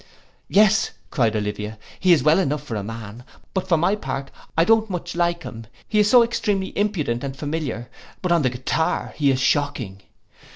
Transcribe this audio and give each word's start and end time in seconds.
'—'Yes,' 0.49 0.89
cried 1.11 1.35
Olivia, 1.35 1.77
'he 1.99 2.11
is 2.11 2.23
well 2.23 2.39
enough 2.39 2.63
for 2.63 2.75
a 2.75 2.81
man; 2.83 3.23
but 3.53 3.69
for 3.69 3.77
my 3.77 3.95
part, 3.95 4.31
I 4.57 4.63
don't 4.65 4.89
much 4.89 5.15
like 5.15 5.43
him, 5.43 5.67
he 5.87 5.99
is 5.99 6.09
so 6.09 6.23
extremely 6.23 6.75
impudent 6.75 7.23
and 7.23 7.37
familiar; 7.37 7.87
but 8.23 8.31
on 8.31 8.41
the 8.41 8.49
guitar 8.49 9.13
he 9.15 9.29
is 9.29 9.39
shocking. 9.39 10.01